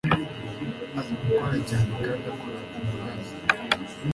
azi 0.99 1.13
gukora 1.21 1.55
cyane 1.69 1.91
kandi 2.01 2.25
akorana 2.31 2.75
umuraza 2.81 3.33